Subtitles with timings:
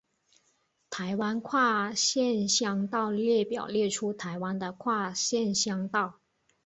[0.89, 6.19] 台湾跨县乡道列表列出台湾的跨县乡道。